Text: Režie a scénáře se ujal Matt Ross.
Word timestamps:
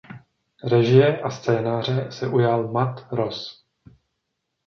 Režie 0.63 1.21
a 1.21 1.29
scénáře 1.29 2.07
se 2.11 2.27
ujal 2.27 2.71
Matt 2.71 3.11
Ross. 3.11 3.65